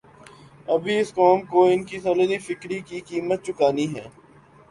[0.67, 4.05] ابھی اس قوم کوان کی ژولیدہ فکری کی قیمت چکانی ہے۔